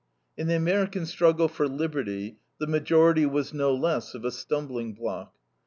[0.35, 5.31] In the American struggle for liberty, the majority was no less of a stumbling block.